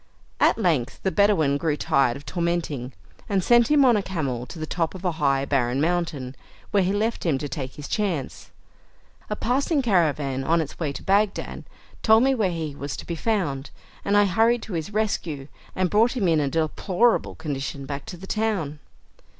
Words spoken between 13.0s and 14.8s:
be found, and I hurried to